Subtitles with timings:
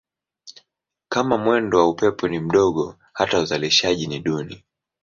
[1.09, 4.63] Kama mwendo wa upepo ni mdogo hata uzalishaji ni duni.